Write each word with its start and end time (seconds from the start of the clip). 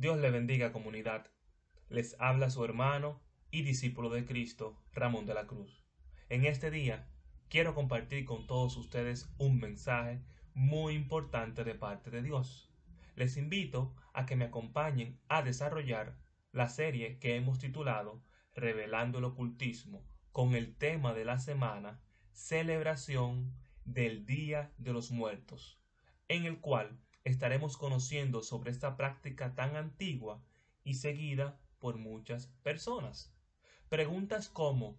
Dios 0.00 0.18
le 0.18 0.30
bendiga 0.30 0.72
comunidad. 0.72 1.30
Les 1.90 2.16
habla 2.18 2.48
su 2.48 2.64
hermano 2.64 3.20
y 3.50 3.60
discípulo 3.64 4.08
de 4.08 4.24
Cristo, 4.24 4.82
Ramón 4.94 5.26
de 5.26 5.34
la 5.34 5.46
Cruz. 5.46 5.84
En 6.30 6.46
este 6.46 6.70
día 6.70 7.06
quiero 7.50 7.74
compartir 7.74 8.24
con 8.24 8.46
todos 8.46 8.78
ustedes 8.78 9.30
un 9.36 9.60
mensaje 9.60 10.22
muy 10.54 10.94
importante 10.94 11.64
de 11.64 11.74
parte 11.74 12.08
de 12.08 12.22
Dios. 12.22 12.72
Les 13.14 13.36
invito 13.36 13.94
a 14.14 14.24
que 14.24 14.36
me 14.36 14.46
acompañen 14.46 15.20
a 15.28 15.42
desarrollar 15.42 16.16
la 16.50 16.70
serie 16.70 17.18
que 17.18 17.36
hemos 17.36 17.58
titulado 17.58 18.22
Revelando 18.54 19.18
el 19.18 19.24
Ocultismo 19.24 20.02
con 20.32 20.54
el 20.54 20.74
tema 20.76 21.12
de 21.12 21.26
la 21.26 21.38
semana 21.38 22.00
Celebración 22.32 23.52
del 23.84 24.24
Día 24.24 24.72
de 24.78 24.94
los 24.94 25.10
Muertos, 25.10 25.78
en 26.28 26.46
el 26.46 26.58
cual 26.58 26.98
estaremos 27.30 27.76
conociendo 27.76 28.42
sobre 28.42 28.70
esta 28.70 28.96
práctica 28.96 29.54
tan 29.54 29.76
antigua 29.76 30.42
y 30.84 30.94
seguida 30.94 31.60
por 31.78 31.96
muchas 31.96 32.48
personas. 32.62 33.34
Preguntas 33.88 34.48
como 34.48 34.98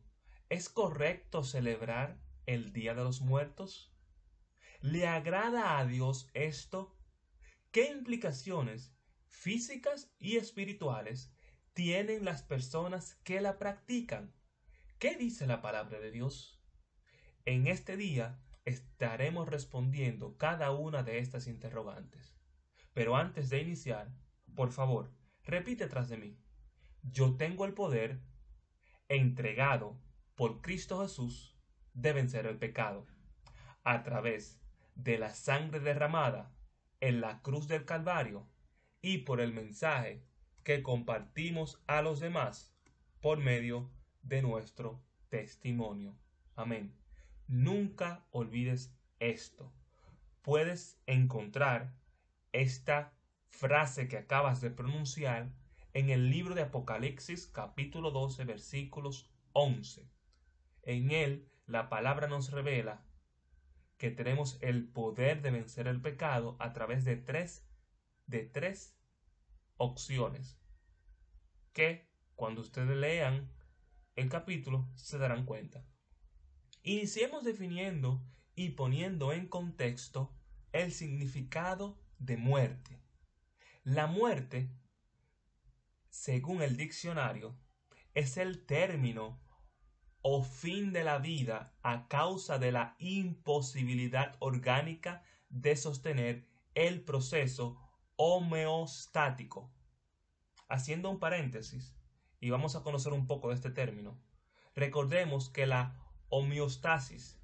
¿Es 0.51 0.67
correcto 0.67 1.45
celebrar 1.45 2.19
el 2.45 2.73
Día 2.73 2.93
de 2.93 3.03
los 3.03 3.21
Muertos? 3.21 3.95
¿Le 4.81 5.07
agrada 5.07 5.77
a 5.77 5.85
Dios 5.85 6.29
esto? 6.33 6.93
¿Qué 7.71 7.89
implicaciones 7.89 8.93
físicas 9.27 10.13
y 10.19 10.35
espirituales 10.35 11.33
tienen 11.73 12.25
las 12.25 12.43
personas 12.43 13.15
que 13.23 13.39
la 13.39 13.57
practican? 13.59 14.33
¿Qué 14.99 15.15
dice 15.15 15.47
la 15.47 15.61
palabra 15.61 16.01
de 16.01 16.11
Dios? 16.11 16.61
En 17.45 17.67
este 17.67 17.95
día 17.95 18.37
estaremos 18.71 19.47
respondiendo 19.47 20.37
cada 20.37 20.71
una 20.71 21.03
de 21.03 21.19
estas 21.19 21.47
interrogantes. 21.47 22.35
Pero 22.93 23.15
antes 23.15 23.49
de 23.49 23.61
iniciar, 23.61 24.11
por 24.55 24.71
favor, 24.71 25.11
repite 25.43 25.87
tras 25.87 26.09
de 26.09 26.17
mí. 26.17 26.37
Yo 27.03 27.35
tengo 27.37 27.65
el 27.65 27.73
poder 27.73 28.21
entregado 29.07 29.99
por 30.35 30.61
Cristo 30.61 31.01
Jesús 31.01 31.57
de 31.93 32.13
vencer 32.13 32.45
el 32.45 32.57
pecado 32.57 33.05
a 33.83 34.03
través 34.03 34.61
de 34.95 35.17
la 35.17 35.33
sangre 35.33 35.79
derramada 35.79 36.53
en 36.99 37.21
la 37.21 37.41
cruz 37.41 37.67
del 37.67 37.85
Calvario 37.85 38.47
y 39.01 39.19
por 39.19 39.41
el 39.41 39.53
mensaje 39.53 40.23
que 40.63 40.83
compartimos 40.83 41.81
a 41.87 42.01
los 42.01 42.19
demás 42.19 42.73
por 43.19 43.39
medio 43.39 43.91
de 44.21 44.41
nuestro 44.41 45.03
testimonio. 45.29 46.15
Amén. 46.55 47.00
Nunca 47.51 48.25
olvides 48.31 48.95
esto. 49.19 49.73
Puedes 50.41 50.97
encontrar 51.05 51.93
esta 52.53 53.13
frase 53.49 54.07
que 54.07 54.15
acabas 54.17 54.61
de 54.61 54.69
pronunciar 54.69 55.51
en 55.91 56.09
el 56.09 56.29
libro 56.29 56.55
de 56.55 56.61
Apocalipsis 56.61 57.47
capítulo 57.47 58.11
12 58.11 58.45
versículos 58.45 59.29
11. 59.51 60.09
En 60.83 61.11
él 61.11 61.51
la 61.65 61.89
palabra 61.89 62.29
nos 62.29 62.51
revela 62.51 63.03
que 63.97 64.11
tenemos 64.11 64.57
el 64.61 64.87
poder 64.87 65.41
de 65.41 65.51
vencer 65.51 65.89
el 65.89 66.01
pecado 66.01 66.55
a 66.57 66.71
través 66.71 67.03
de 67.03 67.17
tres 67.17 67.67
de 68.27 68.45
tres 68.45 68.97
opciones 69.75 70.57
que 71.73 72.09
cuando 72.35 72.61
ustedes 72.61 72.95
lean 72.95 73.51
el 74.15 74.29
capítulo 74.29 74.87
se 74.95 75.17
darán 75.17 75.43
cuenta. 75.43 75.85
Iniciemos 76.83 77.43
definiendo 77.43 78.25
y 78.55 78.69
poniendo 78.69 79.33
en 79.33 79.47
contexto 79.47 80.35
el 80.71 80.91
significado 80.91 82.01
de 82.17 82.37
muerte. 82.37 83.03
La 83.83 84.07
muerte, 84.07 84.71
según 86.09 86.63
el 86.63 86.77
diccionario, 86.77 87.55
es 88.15 88.37
el 88.37 88.65
término 88.65 89.39
o 90.23 90.43
fin 90.43 90.91
de 90.91 91.03
la 91.03 91.19
vida 91.19 91.77
a 91.83 92.07
causa 92.07 92.57
de 92.57 92.71
la 92.71 92.95
imposibilidad 92.97 94.35
orgánica 94.39 95.23
de 95.49 95.75
sostener 95.75 96.47
el 96.73 97.03
proceso 97.03 97.79
homeostático. 98.15 99.71
Haciendo 100.67 101.11
un 101.11 101.19
paréntesis, 101.19 101.95
y 102.39 102.49
vamos 102.49 102.75
a 102.75 102.81
conocer 102.81 103.13
un 103.13 103.27
poco 103.27 103.49
de 103.49 103.55
este 103.55 103.69
término, 103.69 104.19
recordemos 104.73 105.49
que 105.49 105.67
la 105.67 106.00
Homeostasis 106.33 107.41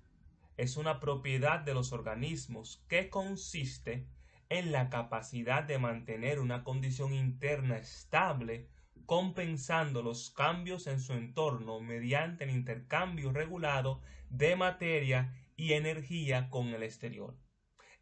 es 0.55 0.77
una 0.77 1.01
propiedad 1.01 1.59
de 1.59 1.73
los 1.73 1.91
organismos 1.91 2.85
que 2.87 3.09
consiste 3.09 4.07
en 4.47 4.71
la 4.71 4.89
capacidad 4.89 5.63
de 5.63 5.77
mantener 5.77 6.39
una 6.39 6.63
condición 6.63 7.13
interna 7.13 7.77
estable 7.77 8.69
compensando 9.05 10.01
los 10.01 10.29
cambios 10.29 10.87
en 10.87 11.01
su 11.01 11.11
entorno 11.11 11.81
mediante 11.81 12.45
el 12.45 12.51
intercambio 12.51 13.33
regulado 13.33 14.01
de 14.29 14.55
materia 14.55 15.35
y 15.57 15.73
energía 15.73 16.49
con 16.49 16.69
el 16.69 16.81
exterior. 16.81 17.37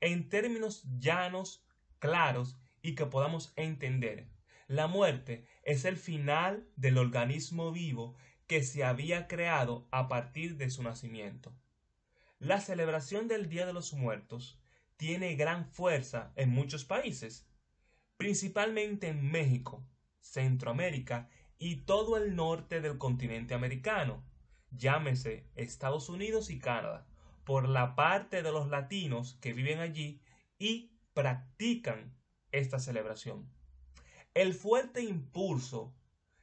En 0.01 0.29
términos 0.29 0.83
llanos, 0.99 1.65
claros 1.97 2.59
y 2.83 2.93
que 2.93 3.07
podamos 3.07 3.53
entender, 3.55 4.29
la 4.67 4.85
muerte 4.85 5.47
es 5.63 5.83
el 5.83 5.97
final 5.97 6.69
del 6.75 6.99
organismo 6.99 7.71
vivo 7.71 8.15
que 8.47 8.63
se 8.63 8.83
había 8.83 9.27
creado 9.27 9.87
a 9.91 10.07
partir 10.07 10.57
de 10.57 10.69
su 10.69 10.83
nacimiento. 10.83 11.53
La 12.39 12.61
celebración 12.61 13.27
del 13.27 13.49
Día 13.49 13.65
de 13.65 13.73
los 13.73 13.93
Muertos 13.93 14.59
tiene 14.97 15.35
gran 15.35 15.65
fuerza 15.65 16.31
en 16.35 16.49
muchos 16.49 16.85
países, 16.85 17.47
principalmente 18.17 19.07
en 19.07 19.31
México, 19.31 19.85
Centroamérica 20.19 21.29
y 21.57 21.77
todo 21.77 22.17
el 22.17 22.35
norte 22.35 22.81
del 22.81 22.97
continente 22.97 23.53
americano, 23.53 24.23
llámese 24.71 25.47
Estados 25.55 26.09
Unidos 26.09 26.49
y 26.49 26.59
Canadá, 26.59 27.07
por 27.43 27.69
la 27.69 27.95
parte 27.95 28.41
de 28.41 28.51
los 28.51 28.67
latinos 28.69 29.37
que 29.41 29.53
viven 29.53 29.79
allí 29.79 30.21
y 30.57 30.91
practican 31.13 32.15
esta 32.51 32.79
celebración. 32.79 33.49
El 34.33 34.53
fuerte 34.53 35.01
impulso 35.01 35.95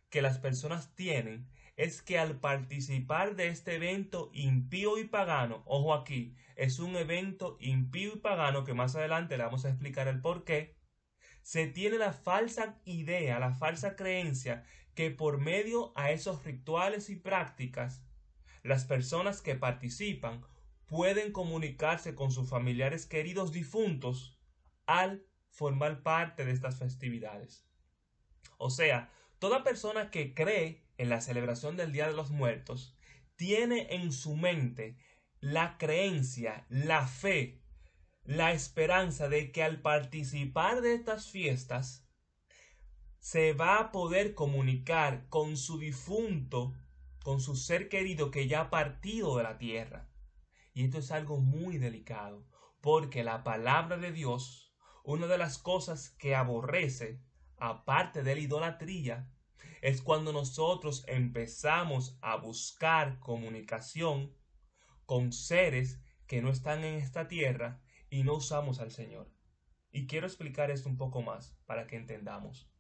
que 0.09 0.23
las 0.23 0.39
personas 0.39 0.95
tienen 0.95 1.49
es 1.77 2.03
que 2.03 2.19
al 2.19 2.39
participar 2.39 3.37
de 3.37 3.49
este 3.49 3.77
evento 3.77 4.31
impío 4.35 4.99
y 4.99 5.05
pagano, 5.05 5.63
ojo 5.67 5.95
aquí, 5.95 6.35
es 6.57 6.79
un 6.79 6.97
evento 6.97 7.57
impío 7.61 8.15
y 8.15 8.19
pagano 8.19 8.65
que 8.65 8.75
más 8.75 8.95
adelante 8.95 9.37
le 9.37 9.45
vamos 9.45 9.65
a 9.65 9.71
explicar 9.71 10.09
el 10.09 10.21
por 10.21 10.45
qué, 10.45 10.77
se 11.41 11.67
tiene 11.67 11.99
la 11.99 12.13
falsa 12.13 12.81
idea, 12.85 13.39
la 13.39 13.55
falsa 13.55 13.97
creencia 13.97 14.65
que 14.95 15.11
por 15.11 15.39
medio 15.39 15.93
a 15.97 16.11
esos 16.11 16.45
rituales 16.45 17.09
y 17.11 17.17
prácticas, 17.17 18.05
las 18.63 18.85
personas 18.85 19.41
que 19.41 19.55
participan 19.55 20.45
pueden 20.87 21.33
comunicarse 21.33 22.15
con 22.15 22.31
sus 22.31 22.51
familiares 22.51 23.07
queridos 23.07 23.51
difuntos 23.51 24.39
al 24.87 25.25
formar 25.51 26.03
parte 26.03 26.45
de 26.45 26.53
estas 26.53 26.79
festividades. 26.79 27.67
O 28.59 28.71
sea, 28.71 29.11
Toda 29.43 29.65
persona 29.65 30.09
que 30.09 30.35
cree 30.35 30.85
en 31.03 31.09
la 31.09 31.21
celebración 31.21 31.77
del 31.77 31.91
Día 31.91 32.07
de 32.07 32.15
los 32.15 32.31
Muertos 32.31 32.97
tiene 33.35 33.89
en 33.91 34.13
su 34.13 34.37
mente 34.37 34.97
la 35.41 35.77
creencia, 35.77 36.65
la 36.69 37.09
fe, 37.09 37.61
la 38.23 38.53
esperanza 38.53 39.29
de 39.29 39.51
que 39.51 39.65
al 39.65 39.81
participar 39.81 40.81
de 40.81 40.95
estas 40.95 41.29
fiestas 41.29 42.09
se 43.19 43.53
va 43.53 43.81
a 43.81 43.91
poder 43.91 44.35
comunicar 44.35 45.29
con 45.29 45.57
su 45.57 45.77
difunto, 45.77 46.73
con 47.25 47.41
su 47.41 47.57
ser 47.57 47.89
querido 47.89 48.31
que 48.31 48.47
ya 48.47 48.61
ha 48.61 48.71
partido 48.71 49.37
de 49.37 49.43
la 49.43 49.59
tierra. 49.59 50.09
Y 50.73 50.85
esto 50.85 50.99
es 50.99 51.11
algo 51.11 51.41
muy 51.41 51.79
delicado, 51.79 52.47
porque 52.81 53.25
la 53.25 53.43
palabra 53.43 53.97
de 53.97 54.13
Dios, 54.13 54.73
una 55.03 55.27
de 55.27 55.39
las 55.39 55.59
cosas 55.59 56.11
que 56.11 56.37
aborrece, 56.37 57.21
aparte 57.57 58.23
de 58.23 58.37
la 58.37 58.41
idolatría, 58.41 59.29
es 59.81 60.03
cuando 60.03 60.33
nosotros 60.33 61.05
empezamos 61.07 62.19
a 62.21 62.37
buscar 62.37 63.19
comunicación 63.19 64.35
con 65.07 65.33
seres 65.33 66.01
que 66.27 66.43
no 66.43 66.51
están 66.51 66.85
en 66.85 66.95
esta 66.95 67.29
tierra 67.29 67.83
y 68.11 68.23
no 68.23 68.35
usamos 68.35 68.81
al 68.81 68.91
Señor. 68.91 69.31
Y 69.91 70.07
quiero 70.07 70.27
explicar 70.27 70.71
esto 70.71 70.89
un 70.89 70.97
poco 70.97 71.23
más 71.23 71.57
para 71.67 71.87
que 71.87 71.97
entendamos. 71.97 72.71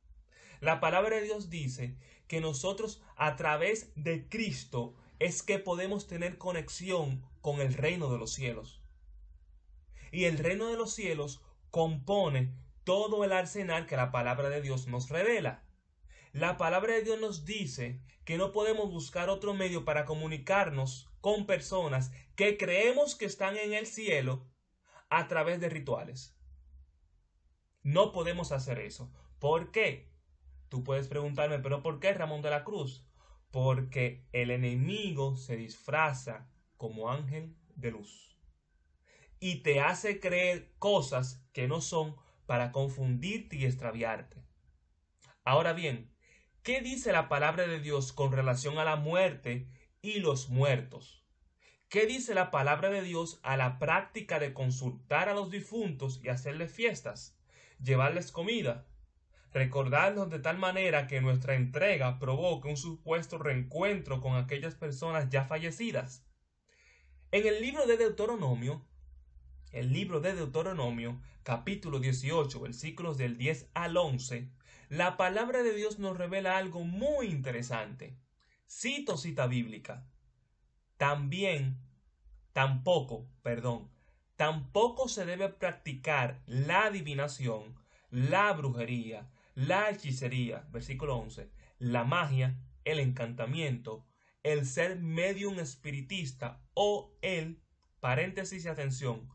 La 0.61 0.81
palabra 0.81 1.17
de 1.17 1.23
Dios 1.23 1.51
dice 1.51 1.97
que 2.29 2.41
nosotros 2.41 3.03
a 3.17 3.37
través 3.37 3.93
de 3.97 4.29
Cristo 4.29 4.95
es 5.19 5.43
que 5.43 5.59
podemos 5.59 6.07
tener 6.07 6.39
conexión 6.39 7.23
con 7.41 7.61
el 7.61 7.75
reino 7.75 8.11
de 8.11 8.19
los 8.19 8.33
cielos. 8.33 8.83
Y 10.13 10.25
el 10.25 10.39
reino 10.39 10.69
de 10.69 10.77
los 10.77 10.95
cielos 10.95 11.43
compone 11.71 12.55
todo 12.85 13.25
el 13.25 13.33
arsenal 13.33 13.87
que 13.87 13.97
la 13.97 14.13
palabra 14.13 14.49
de 14.49 14.63
Dios 14.63 14.87
nos 14.87 15.09
revela. 15.09 15.65
La 16.33 16.57
palabra 16.57 16.95
de 16.95 17.03
Dios 17.03 17.21
nos 17.21 17.45
dice 17.45 18.01
que 18.25 18.39
no 18.39 18.53
podemos 18.53 18.91
buscar 18.91 19.29
otro 19.29 19.53
medio 19.53 19.85
para 19.85 20.07
comunicarnos 20.07 21.11
con 21.21 21.45
personas 21.45 22.11
que 22.37 22.57
creemos 22.57 23.15
que 23.17 23.27
están 23.27 23.59
en 23.59 23.75
el 23.75 23.87
cielo 23.87 24.49
a 25.11 25.29
través 25.29 25.61
de 25.61 25.69
rituales. 25.69 26.35
No 27.83 28.13
podemos 28.13 28.51
hacer 28.51 28.79
eso. 28.79 29.13
¿Por 29.39 29.73
qué? 29.73 30.11
Tú 30.71 30.85
puedes 30.85 31.07
preguntarme, 31.07 31.59
pero 31.59 31.83
¿por 31.83 32.01
qué 32.01 32.15
Ramón 32.15 32.41
de 32.41 32.49
la 32.49 32.65
Cruz? 32.65 33.07
Porque 33.51 34.27
el 34.33 34.51
enemigo 34.51 35.37
se 35.37 35.57
disfraza 35.57 36.51
como 36.79 37.11
ángel 37.11 37.55
de 37.75 37.91
luz 37.91 38.39
y 39.39 39.57
te 39.63 39.81
hace 39.81 40.19
creer 40.21 40.73
cosas 40.79 41.45
que 41.53 41.69
no 41.69 41.81
son 41.81 42.17
para 42.47 42.73
confundirte 42.73 43.57
y 43.57 43.67
extraviarte. 43.67 44.43
Ahora 45.45 45.73
bien, 45.73 46.12
¿qué 46.63 46.81
dice 46.81 47.13
la 47.13 47.29
palabra 47.29 47.67
de 47.67 47.81
Dios 47.81 48.13
con 48.13 48.33
relación 48.33 48.79
a 48.79 48.85
la 48.85 48.97
muerte 48.97 49.69
y 50.01 50.21
los 50.21 50.49
muertos? 50.49 51.25
¿Qué 51.89 52.07
dice 52.07 52.35
la 52.35 52.51
palabra 52.51 52.89
de 52.91 53.03
Dios 53.03 53.41
a 53.43 53.57
la 53.57 53.79
práctica 53.79 54.39
de 54.39 54.55
consultar 54.55 55.29
a 55.29 55.35
los 55.35 55.51
difuntos 55.51 56.21
y 56.23 56.29
hacerles 56.29 56.73
fiestas, 56.73 57.37
llevarles 57.83 58.31
comida, 58.31 58.87
recordarlos 59.53 60.31
de 60.31 60.39
tal 60.39 60.57
manera 60.57 61.07
que 61.07 61.21
nuestra 61.21 61.55
entrega 61.55 62.19
provoque 62.19 62.69
un 62.69 62.77
supuesto 62.77 63.39
reencuentro 63.39 64.21
con 64.21 64.37
aquellas 64.37 64.75
personas 64.77 65.29
ya 65.29 65.45
fallecidas? 65.45 66.25
En 67.33 67.47
el 67.47 67.61
libro 67.61 67.87
de 67.87 67.97
Deuteronomio, 67.97 68.87
el 69.73 69.93
libro 69.93 70.21
de 70.21 70.35
Deuteronomio, 70.35 71.21
capítulo 71.43 71.99
18, 71.99 72.61
versículos 72.61 73.19
del 73.19 73.37
10 73.37 73.71
al 73.75 73.97
11, 73.97 74.53
la 74.93 75.17
palabra 75.17 75.63
de 75.63 75.73
Dios 75.73 75.99
nos 75.99 76.19
revela 76.19 76.59
algo 76.59 76.85
muy 76.85 77.29
interesante. 77.29 78.15
Cito 78.69 79.17
cita 79.17 79.47
bíblica. 79.47 80.07
También, 80.99 81.79
tampoco, 82.53 83.27
perdón, 83.43 83.91
tampoco 84.37 85.09
se 85.09 85.25
debe 85.25 85.49
practicar 85.49 86.43
la 86.45 86.85
adivinación, 86.89 87.75
la 88.11 88.53
brujería, 88.53 89.31
la 89.55 89.89
hechicería, 89.89 90.69
versículo 90.71 91.17
11, 91.17 91.51
la 91.79 92.05
magia, 92.05 92.59
el 92.85 93.01
encantamiento, 93.01 94.05
el 94.43 94.67
ser 94.67 95.01
medium 95.01 95.59
espiritista 95.59 96.61
o 96.75 97.17
el, 97.23 97.63
paréntesis 98.01 98.67
y 98.67 98.69
atención, 98.69 99.27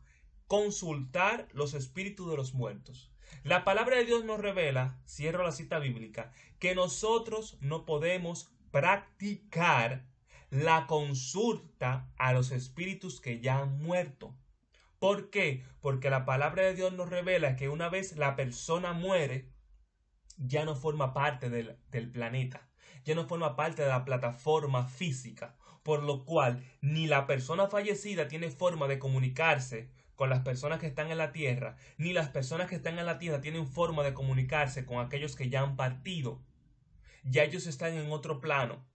consultar 0.45 1.47
los 1.51 1.73
espíritus 1.73 2.29
de 2.29 2.37
los 2.37 2.53
muertos. 2.53 3.11
La 3.43 3.63
palabra 3.63 3.97
de 3.97 4.05
Dios 4.05 4.25
nos 4.25 4.39
revela, 4.39 4.99
cierro 5.05 5.43
la 5.43 5.51
cita 5.51 5.79
bíblica, 5.79 6.31
que 6.59 6.75
nosotros 6.75 7.57
no 7.61 7.85
podemos 7.85 8.51
practicar 8.71 10.05
la 10.49 10.87
consulta 10.87 12.11
a 12.17 12.33
los 12.33 12.51
espíritus 12.51 13.21
que 13.21 13.39
ya 13.39 13.59
han 13.59 13.79
muerto. 13.79 14.35
¿Por 14.99 15.29
qué? 15.29 15.63
Porque 15.81 16.09
la 16.09 16.25
palabra 16.25 16.63
de 16.63 16.73
Dios 16.73 16.93
nos 16.93 17.09
revela 17.09 17.55
que 17.55 17.69
una 17.69 17.89
vez 17.89 18.15
la 18.17 18.35
persona 18.35 18.93
muere, 18.93 19.51
ya 20.37 20.65
no 20.65 20.75
forma 20.75 21.13
parte 21.13 21.49
del, 21.49 21.77
del 21.89 22.11
planeta, 22.11 22.69
ya 23.03 23.15
no 23.15 23.27
forma 23.27 23.55
parte 23.55 23.83
de 23.83 23.89
la 23.89 24.05
plataforma 24.05 24.87
física, 24.87 25.55
por 25.87 26.03
lo 26.03 26.25
cual 26.25 26.65
ni 26.81 27.07
la 27.07 27.25
persona 27.27 27.67
fallecida 27.67 28.27
tiene 28.27 28.51
forma 28.51 28.89
de 28.89 28.99
comunicarse 28.99 29.89
con 30.15 30.29
las 30.29 30.41
personas 30.41 30.79
que 30.79 30.87
están 30.87 31.11
en 31.11 31.17
la 31.17 31.31
tierra, 31.31 31.77
ni 31.97 32.11
las 32.11 32.27
personas 32.27 32.67
que 32.67 32.75
están 32.75 32.99
en 32.99 33.05
la 33.05 33.19
tierra 33.19 33.39
tienen 33.39 33.65
forma 33.65 34.03
de 34.03 34.13
comunicarse 34.13 34.85
con 34.85 34.99
aquellos 34.99 35.37
que 35.37 35.47
ya 35.47 35.61
han 35.61 35.77
partido. 35.77 36.43
Ya 37.23 37.45
ellos 37.45 37.67
están 37.67 37.93
en 37.93 38.11
otro 38.11 38.41
plano. 38.41 38.85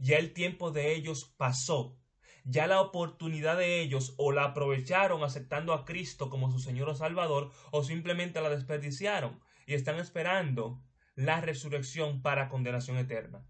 Ya 0.00 0.16
el 0.16 0.32
tiempo 0.32 0.72
de 0.72 0.92
ellos 0.96 1.32
pasó. 1.36 1.96
Ya 2.42 2.66
la 2.66 2.80
oportunidad 2.80 3.56
de 3.56 3.80
ellos 3.80 4.14
o 4.16 4.32
la 4.32 4.46
aprovecharon 4.46 5.22
aceptando 5.22 5.72
a 5.72 5.84
Cristo 5.84 6.28
como 6.28 6.50
su 6.50 6.58
Señor 6.58 6.88
o 6.88 6.96
Salvador 6.96 7.52
o 7.70 7.84
simplemente 7.84 8.40
la 8.40 8.50
desperdiciaron 8.50 9.38
y 9.64 9.74
están 9.74 10.00
esperando 10.00 10.82
la 11.14 11.40
resurrección 11.40 12.20
para 12.20 12.48
condenación 12.48 12.96
eterna. 12.96 13.46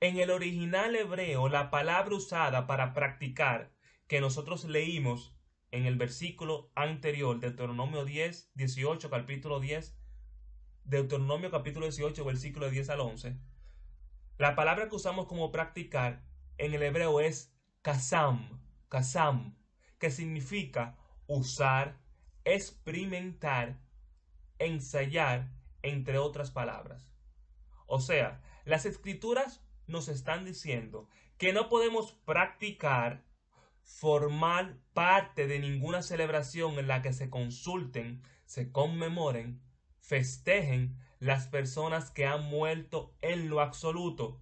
En 0.00 0.20
el 0.20 0.30
original 0.30 0.94
hebreo, 0.94 1.48
la 1.48 1.70
palabra 1.70 2.14
usada 2.14 2.68
para 2.68 2.94
practicar 2.94 3.72
que 4.06 4.20
nosotros 4.20 4.64
leímos 4.64 5.34
en 5.72 5.86
el 5.86 5.96
versículo 5.96 6.70
anterior, 6.76 7.40
Deuteronomio 7.40 8.04
10, 8.04 8.52
18, 8.54 9.10
capítulo 9.10 9.58
10, 9.58 9.98
Deuteronomio 10.84 11.50
capítulo 11.50 11.86
18, 11.86 12.24
versículo 12.24 12.70
10 12.70 12.90
al 12.90 13.00
11, 13.00 13.40
la 14.38 14.54
palabra 14.54 14.88
que 14.88 14.94
usamos 14.94 15.26
como 15.26 15.50
practicar 15.50 16.22
en 16.58 16.74
el 16.74 16.82
hebreo 16.84 17.18
es 17.18 17.52
kasam, 17.82 18.62
kasam, 18.88 19.58
que 19.98 20.12
significa 20.12 20.96
usar, 21.26 21.98
experimentar, 22.44 23.80
ensayar, 24.60 25.50
entre 25.82 26.18
otras 26.18 26.52
palabras. 26.52 27.10
O 27.86 27.98
sea, 27.98 28.40
las 28.64 28.86
escrituras 28.86 29.67
nos 29.88 30.08
están 30.08 30.44
diciendo 30.44 31.08
que 31.38 31.52
no 31.52 31.68
podemos 31.68 32.12
practicar 32.24 33.24
formar 33.82 34.76
parte 34.92 35.46
de 35.46 35.58
ninguna 35.58 36.02
celebración 36.02 36.78
en 36.78 36.88
la 36.88 37.00
que 37.00 37.12
se 37.12 37.30
consulten, 37.30 38.22
se 38.44 38.70
conmemoren, 38.70 39.62
festejen 39.98 40.98
las 41.18 41.48
personas 41.48 42.10
que 42.10 42.26
han 42.26 42.44
muerto 42.44 43.16
en 43.22 43.48
lo 43.48 43.60
absoluto. 43.60 44.40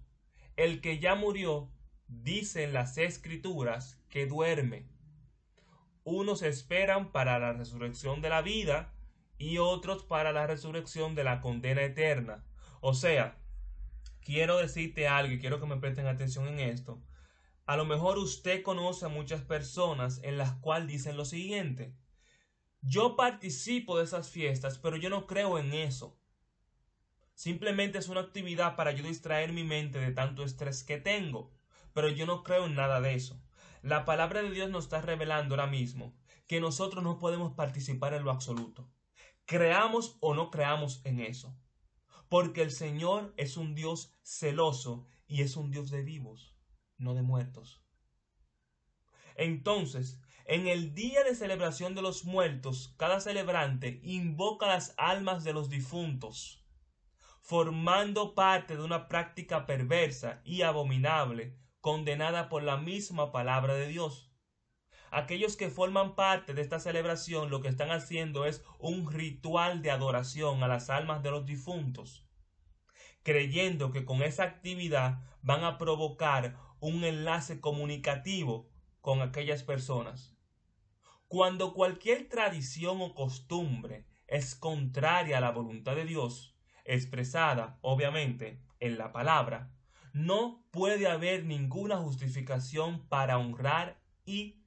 El 0.57 0.81
que 0.81 0.99
ya 0.99 1.15
murió, 1.15 1.71
dicen 2.07 2.73
las 2.73 2.97
escrituras, 2.97 4.01
que 4.09 4.25
duerme. 4.25 4.87
Unos 6.03 6.41
esperan 6.41 7.11
para 7.11 7.39
la 7.39 7.53
resurrección 7.53 8.21
de 8.21 8.29
la 8.29 8.41
vida 8.41 8.93
y 9.37 9.59
otros 9.59 10.03
para 10.03 10.31
la 10.31 10.45
resurrección 10.45 11.15
de 11.15 11.23
la 11.23 11.41
condena 11.41 11.83
eterna. 11.83 12.43
O 12.81 12.93
sea, 12.93 13.37
quiero 14.27 14.57
decirte 14.57 15.07
algo 15.07 15.33
y 15.33 15.39
quiero 15.39 15.61
que 15.61 15.67
me 15.67 15.77
presten 15.77 16.05
atención 16.05 16.49
en 16.49 16.59
esto. 16.59 17.01
A 17.65 17.77
lo 17.77 17.85
mejor 17.85 18.17
usted 18.17 18.61
conoce 18.61 19.05
a 19.05 19.07
muchas 19.07 19.41
personas 19.41 20.19
en 20.21 20.37
las 20.37 20.51
cuales 20.59 20.89
dicen 20.89 21.15
lo 21.15 21.23
siguiente. 21.23 21.95
Yo 22.81 23.15
participo 23.15 23.97
de 23.97 24.03
esas 24.03 24.29
fiestas, 24.29 24.79
pero 24.79 24.97
yo 24.97 25.09
no 25.09 25.27
creo 25.27 25.57
en 25.57 25.71
eso. 25.71 26.19
Simplemente 27.35 27.99
es 27.99 28.09
una 28.09 28.19
actividad 28.19 28.75
para 28.75 28.91
yo 28.91 29.01
distraer 29.05 29.53
mi 29.53 29.63
mente 29.63 29.97
de 29.97 30.11
tanto 30.11 30.43
estrés 30.43 30.83
que 30.83 30.97
tengo, 30.97 31.53
pero 31.93 32.09
yo 32.09 32.25
no 32.25 32.43
creo 32.43 32.65
en 32.65 32.75
nada 32.75 32.99
de 32.99 33.13
eso. 33.13 33.41
La 33.81 34.03
palabra 34.03 34.41
de 34.41 34.51
Dios 34.51 34.69
nos 34.69 34.83
está 34.83 34.99
revelando 34.99 35.55
ahora 35.55 35.67
mismo 35.67 36.17
que 36.47 36.59
nosotros 36.59 37.01
no 37.01 37.17
podemos 37.17 37.53
participar 37.53 38.13
en 38.13 38.25
lo 38.25 38.31
absoluto. 38.31 38.91
Creamos 39.45 40.17
o 40.19 40.33
no 40.33 40.51
creamos 40.51 40.99
en 41.05 41.21
eso. 41.21 41.57
Porque 42.29 42.61
el 42.61 42.71
Señor 42.71 43.33
es 43.37 43.57
un 43.57 43.75
Dios 43.75 44.13
celoso 44.23 45.07
y 45.27 45.41
es 45.41 45.55
un 45.55 45.71
Dios 45.71 45.89
de 45.89 46.03
vivos 46.03 46.57
no 46.97 47.13
de 47.13 47.21
muertos. 47.21 47.83
Entonces, 49.35 50.19
en 50.45 50.67
el 50.67 50.93
día 50.95 51.23
de 51.23 51.35
celebración 51.35 51.93
de 51.93 52.01
los 52.01 52.25
muertos, 52.25 52.95
cada 52.97 53.19
celebrante 53.19 53.99
invoca 54.03 54.67
las 54.67 54.93
almas 54.97 55.43
de 55.43 55.53
los 55.53 55.69
difuntos, 55.69 56.65
formando 57.41 58.33
parte 58.33 58.75
de 58.75 58.83
una 58.83 59.07
práctica 59.07 59.65
perversa 59.65 60.41
y 60.43 60.63
abominable, 60.63 61.57
condenada 61.81 62.49
por 62.49 62.63
la 62.63 62.77
misma 62.77 63.31
palabra 63.31 63.75
de 63.75 63.87
Dios. 63.87 64.31
Aquellos 65.11 65.55
que 65.55 65.69
forman 65.69 66.15
parte 66.15 66.53
de 66.53 66.61
esta 66.61 66.79
celebración 66.79 67.49
lo 67.49 67.61
que 67.61 67.69
están 67.69 67.91
haciendo 67.91 68.45
es 68.45 68.63
un 68.79 69.11
ritual 69.11 69.81
de 69.81 69.91
adoración 69.91 70.63
a 70.63 70.67
las 70.67 70.89
almas 70.89 71.23
de 71.23 71.31
los 71.31 71.45
difuntos, 71.45 72.27
creyendo 73.23 73.91
que 73.91 74.05
con 74.05 74.21
esa 74.21 74.43
actividad 74.43 75.21
van 75.41 75.63
a 75.63 75.77
provocar 75.77 76.57
un 76.79 77.03
enlace 77.03 77.61
comunicativo 77.61 78.69
con 79.01 79.21
aquellas 79.21 79.63
personas. 79.63 80.35
Cuando 81.27 81.73
cualquier 81.73 82.27
tradición 82.29 83.01
o 83.01 83.13
costumbre 83.13 84.05
es 84.27 84.55
contraria 84.55 85.37
a 85.37 85.41
la 85.41 85.51
voluntad 85.51 85.95
de 85.95 86.05
Dios, 86.05 86.57
expresada 86.85 87.79
obviamente 87.81 88.61
en 88.79 88.97
la 88.97 89.11
palabra, 89.11 89.73
no 90.13 90.65
puede 90.71 91.07
haber 91.07 91.45
ninguna 91.45 91.97
justificación 91.97 93.07
para 93.07 93.37
honrar 93.37 94.01
y 94.25 94.63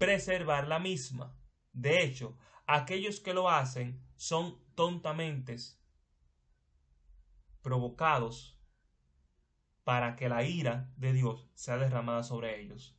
preservar 0.00 0.66
la 0.66 0.78
misma. 0.78 1.36
De 1.74 2.02
hecho, 2.02 2.34
aquellos 2.66 3.20
que 3.20 3.34
lo 3.34 3.50
hacen 3.50 4.02
son 4.16 4.58
tontamente 4.74 5.54
provocados 7.60 8.58
para 9.84 10.16
que 10.16 10.30
la 10.30 10.42
ira 10.42 10.90
de 10.96 11.12
Dios 11.12 11.50
sea 11.52 11.76
derramada 11.76 12.22
sobre 12.22 12.62
ellos. 12.62 12.96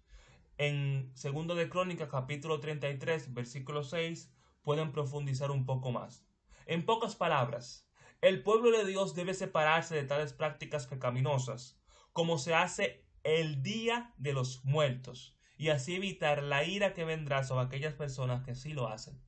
En 0.60 1.12
segundo 1.16 1.56
de 1.56 1.70
Crónicas 1.70 2.08
capítulo 2.08 2.60
33 2.60 3.34
versículo 3.34 3.84
6 3.84 4.32
pueden 4.62 4.92
profundizar 4.92 5.50
un 5.50 5.66
poco 5.66 5.92
más. 5.92 6.24
En 6.68 6.86
pocas 6.86 7.16
palabras, 7.16 7.90
el 8.22 8.44
pueblo 8.44 8.78
de 8.78 8.86
Dios 8.86 9.16
debe 9.16 9.34
separarse 9.34 9.96
de 9.96 10.04
tales 10.04 10.34
prácticas 10.34 10.86
pecaminosas, 10.86 11.82
como 12.14 12.38
se 12.38 12.54
hace 12.54 13.08
el 13.24 13.64
día 13.64 14.14
de 14.18 14.34
los 14.34 14.64
muertos, 14.66 15.36
y 15.62 15.70
así 15.70 15.94
evitar 15.94 16.42
la 16.42 16.64
ira 16.64 16.96
que 16.96 17.06
vendrá 17.06 17.44
sobre 17.44 17.66
aquellas 17.66 17.94
personas 17.94 18.44
que 18.44 18.56
sí 18.56 18.74
lo 18.74 18.88
hacen. 18.88 19.22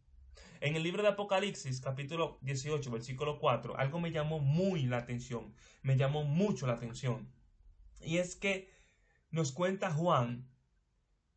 En 0.61 0.75
el 0.75 0.81
libro 0.81 1.03
de 1.03 1.09
Apocalipsis, 1.09 1.79
capítulo 1.79 2.39
18, 2.41 2.89
versículo 2.89 3.37
4, 3.37 3.77
algo 3.77 3.99
me 3.99 4.09
llamó 4.09 4.39
muy 4.39 4.87
la 4.87 4.97
atención, 4.97 5.53
me 5.83 5.95
llamó 5.95 6.23
mucho 6.23 6.65
la 6.65 6.73
atención. 6.73 7.31
Y 8.01 8.17
es 8.17 8.35
que 8.35 8.67
nos 9.29 9.51
cuenta 9.51 9.93
Juan 9.93 10.49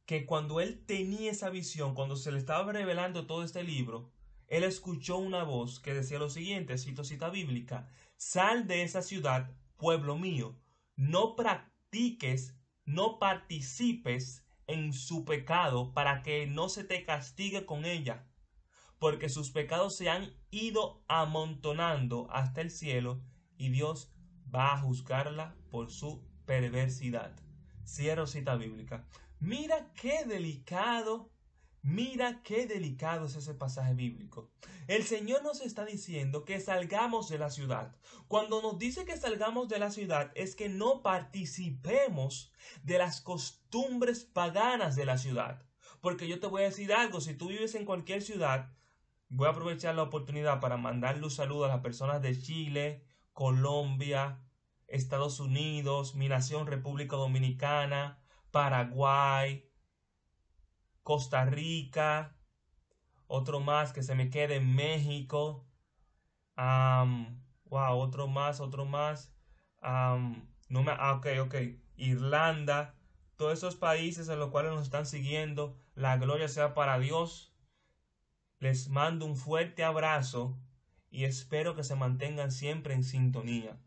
que 0.07 0.25
cuando 0.25 0.63
él 0.63 0.83
tenía 0.87 1.31
esa 1.31 1.51
visión, 1.51 1.95
cuando 1.95 2.17
se 2.17 2.33
le 2.33 2.39
estaba 2.39 2.73
revelando 2.73 3.27
todo 3.27 3.45
este 3.45 3.65
libro, 3.65 4.11
él 4.47 4.65
escuchó 4.65 5.19
una 5.19 5.43
voz 5.43 5.79
que 5.79 5.93
decía 5.93 6.19
lo 6.19 6.31
siguiente, 6.31 6.79
cito 6.79 7.05
cita 7.05 7.29
bíblica, 7.29 7.87
sal 8.17 8.67
de 8.67 8.83
esa 8.83 9.03
ciudad, 9.03 9.55
pueblo 9.77 10.17
mío, 10.17 10.59
no 10.97 11.37
practiques, 11.37 12.57
no 12.87 13.19
participes 13.19 14.46
en 14.67 14.93
su 14.93 15.25
pecado 15.25 15.93
para 15.93 16.23
que 16.23 16.47
no 16.47 16.69
se 16.69 16.85
te 16.85 17.05
castigue 17.05 17.67
con 17.67 17.85
ella, 17.85 18.27
porque 18.99 19.29
sus 19.29 19.51
pecados 19.51 19.97
se 19.97 20.09
han 20.11 20.35
ido 20.51 21.05
amontonando 21.09 22.29
hasta 22.31 22.61
el 22.61 22.71
cielo 22.71 23.23
y 23.57 23.71
Dios 23.71 24.13
va 24.55 24.73
a 24.73 24.79
juzgarla 24.79 25.57
por 25.71 25.91
su 25.91 26.25
perversidad. 26.47 27.37
Cierro 27.85 28.27
cita 28.27 28.57
bíblica. 28.57 29.07
Mira 29.39 29.93
qué 29.95 30.25
delicado 30.25 31.31
Mira 31.87 32.43
qué 32.43 32.67
delicado 32.67 33.27
es 33.27 33.37
ese 33.37 33.55
pasaje 33.55 33.95
bíblico. 33.95 34.51
El 34.89 35.05
Señor 35.05 35.45
nos 35.45 35.61
está 35.61 35.85
diciendo 35.85 36.45
que 36.45 36.59
salgamos 36.59 37.29
de 37.29 37.39
la 37.39 37.49
ciudad. 37.49 37.95
Cuando 38.27 38.61
nos 38.61 38.77
dice 38.77 39.05
que 39.05 39.17
salgamos 39.17 39.69
de 39.69 39.79
la 39.79 39.93
ciudad 39.93 40.33
es 40.35 40.57
que 40.57 40.69
no 40.69 41.01
participemos 41.05 42.53
de 42.83 42.99
las 42.99 43.21
costumbres 43.21 44.25
paganas 44.25 44.97
de 44.97 45.05
la 45.05 45.17
ciudad. 45.17 45.63
Porque 46.01 46.27
yo 46.27 46.41
te 46.41 46.49
voy 46.49 46.63
a 46.63 46.65
decir 46.65 46.93
algo, 46.93 47.21
si 47.21 47.35
tú 47.35 47.51
vives 47.51 47.77
en 47.77 47.85
cualquier 47.85 48.21
ciudad, 48.21 48.73
voy 49.29 49.47
a 49.47 49.51
aprovechar 49.51 49.95
la 49.95 50.03
oportunidad 50.03 50.59
para 50.59 50.77
mandarle 50.77 51.23
un 51.23 51.31
saludo 51.31 51.67
a 51.67 51.69
las 51.69 51.83
personas 51.83 52.21
de 52.21 52.37
Chile, 52.37 53.05
Colombia, 53.33 54.41
Estados 54.89 55.39
Unidos, 55.39 56.17
mi 56.17 56.29
nación 56.29 56.67
República 56.67 57.15
Dominicana, 57.15 58.19
Paraguay, 58.51 59.71
Costa 61.07 61.45
Rica, 61.45 62.37
otro 63.29 63.61
más 63.61 63.93
que 63.93 64.03
se 64.03 64.17
me 64.17 64.29
quede 64.29 64.57
en 64.57 64.75
México, 64.75 65.65
wow, 66.57 67.97
otro 67.97 68.27
más, 68.27 68.59
otro 68.59 68.87
más, 68.87 69.33
no 69.81 70.83
me, 70.83 70.91
ah, 70.91 71.13
ok, 71.13 71.27
ok, 71.43 71.55
Irlanda, 71.95 72.97
todos 73.37 73.53
esos 73.53 73.77
países 73.77 74.29
en 74.29 74.41
los 74.41 74.51
cuales 74.51 74.73
nos 74.73 74.83
están 74.83 75.07
siguiendo, 75.07 75.81
la 75.95 76.17
gloria 76.17 76.49
sea 76.49 76.75
para 76.75 76.99
Dios. 76.99 77.55
Les 78.59 78.89
mando 78.89 79.27
un 79.27 79.37
fuerte 79.37 79.85
abrazo 79.85 80.59
y 81.09 81.23
espero 81.23 81.77
que 81.77 81.85
se 81.85 81.95
mantengan 81.95 82.51
siempre 82.51 82.95
en 82.95 83.05
sintonía. 83.05 83.81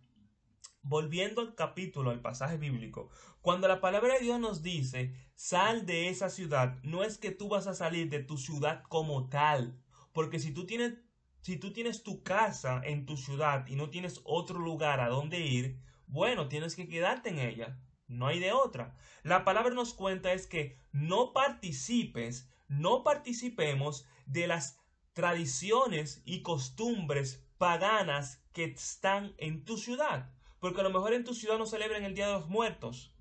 Volviendo 0.81 1.41
al 1.41 1.55
capítulo, 1.55 2.09
al 2.09 2.21
pasaje 2.21 2.57
bíblico, 2.57 3.09
cuando 3.41 3.67
la 3.67 3.81
palabra 3.81 4.13
de 4.13 4.21
Dios 4.21 4.39
nos 4.39 4.63
dice, 4.63 5.13
sal 5.35 5.85
de 5.85 6.09
esa 6.09 6.29
ciudad, 6.29 6.79
no 6.83 7.03
es 7.03 7.17
que 7.17 7.31
tú 7.31 7.49
vas 7.49 7.67
a 7.67 7.73
salir 7.73 8.09
de 8.09 8.23
tu 8.23 8.37
ciudad 8.37 8.83
como 8.83 9.27
tal, 9.27 9.77
porque 10.13 10.39
si 10.39 10.53
tú 10.53 10.65
tienes, 10.65 10.93
si 11.41 11.57
tú 11.57 11.73
tienes 11.73 12.03
tu 12.03 12.23
casa 12.23 12.81
en 12.83 13.05
tu 13.05 13.17
ciudad 13.17 13.67
y 13.67 13.75
no 13.75 13.89
tienes 13.89 14.21
otro 14.23 14.59
lugar 14.59 14.99
a 14.99 15.09
donde 15.09 15.39
ir, 15.39 15.79
bueno, 16.07 16.47
tienes 16.47 16.75
que 16.75 16.87
quedarte 16.87 17.29
en 17.29 17.39
ella, 17.39 17.79
no 18.07 18.27
hay 18.27 18.39
de 18.39 18.53
otra. 18.53 18.97
La 19.23 19.43
palabra 19.43 19.73
nos 19.73 19.93
cuenta 19.93 20.33
es 20.33 20.47
que 20.47 20.79
no 20.91 21.33
participes, 21.33 22.49
no 22.67 23.03
participemos 23.03 24.07
de 24.25 24.47
las 24.47 24.79
tradiciones 25.13 26.21
y 26.25 26.41
costumbres 26.41 27.45
paganas 27.57 28.43
que 28.53 28.63
están 28.63 29.35
en 29.37 29.65
tu 29.65 29.77
ciudad. 29.77 30.33
Porque 30.59 30.81
a 30.81 30.83
lo 30.83 30.89
mejor 30.89 31.13
en 31.13 31.23
tu 31.23 31.33
ciudad 31.33 31.57
no 31.57 31.65
celebran 31.65 32.03
el 32.03 32.15
Día 32.15 32.27
de 32.27 32.33
los 32.33 32.49
Muertos, 32.49 33.13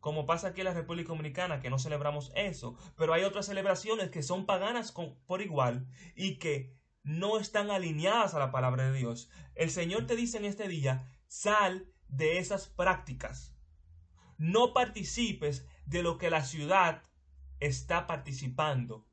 como 0.00 0.26
pasa 0.26 0.48
aquí 0.48 0.62
en 0.62 0.66
la 0.66 0.74
República 0.74 1.08
Dominicana, 1.08 1.60
que 1.60 1.70
no 1.70 1.78
celebramos 1.78 2.32
eso, 2.34 2.76
pero 2.96 3.12
hay 3.12 3.24
otras 3.24 3.46
celebraciones 3.46 4.10
que 4.10 4.22
son 4.22 4.46
paganas 4.46 4.94
por 5.26 5.42
igual 5.42 5.86
y 6.14 6.38
que 6.38 6.74
no 7.02 7.38
están 7.38 7.70
alineadas 7.70 8.34
a 8.34 8.38
la 8.38 8.50
palabra 8.50 8.90
de 8.90 8.98
Dios. 8.98 9.30
El 9.54 9.70
Señor 9.70 10.06
te 10.06 10.16
dice 10.16 10.38
en 10.38 10.46
este 10.46 10.68
día, 10.68 11.06
sal 11.26 11.92
de 12.08 12.38
esas 12.38 12.68
prácticas. 12.68 13.54
No 14.38 14.72
participes 14.72 15.66
de 15.84 16.02
lo 16.02 16.16
que 16.16 16.30
la 16.30 16.44
ciudad 16.44 17.02
está 17.58 18.06
participando 18.06 19.09